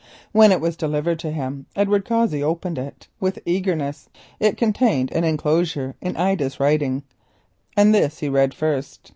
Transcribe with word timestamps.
When 0.31 0.51
it 0.51 0.59
was 0.59 0.75
delivered 0.75 1.19
to 1.19 1.29
him 1.29 1.67
Edward 1.75 2.05
Cossey 2.05 2.41
opened 2.41 2.79
it 2.79 3.07
with 3.19 3.37
eagerness. 3.45 4.09
It 4.39 4.57
contained 4.57 5.11
an 5.11 5.23
inclosure 5.23 5.93
in 6.01 6.17
Ida's 6.17 6.59
writing, 6.59 7.03
and 7.77 7.93
this 7.93 8.17
he 8.17 8.27
read 8.27 8.51
first. 8.55 9.09